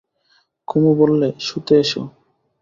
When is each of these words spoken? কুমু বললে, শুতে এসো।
কুমু 0.67 0.91
বললে, 0.99 1.27
শুতে 1.39 1.73
এসো। 1.79 2.01